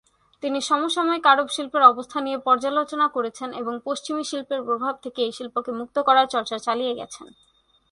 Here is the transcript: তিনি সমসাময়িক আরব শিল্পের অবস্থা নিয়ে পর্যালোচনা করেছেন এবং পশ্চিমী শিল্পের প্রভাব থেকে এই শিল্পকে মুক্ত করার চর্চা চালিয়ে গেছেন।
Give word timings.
তিনি 0.43 0.59
সমসাময়িক 0.61 1.25
আরব 1.25 1.47
শিল্পের 1.47 1.83
অবস্থা 1.83 2.17
নিয়ে 2.21 2.37
পর্যালোচনা 2.37 3.07
করেছেন 3.07 3.49
এবং 3.53 3.73
পশ্চিমী 3.85 4.23
শিল্পের 4.23 4.61
প্রভাব 4.63 4.93
থেকে 5.03 5.19
এই 5.21 5.33
শিল্পকে 5.37 5.71
মুক্ত 5.71 5.97
করার 5.99 6.27
চর্চা 6.27 6.57
চালিয়ে 6.57 6.93
গেছেন। 6.95 7.27